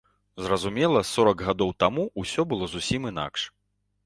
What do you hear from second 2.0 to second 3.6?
ўсё было зусім інакш.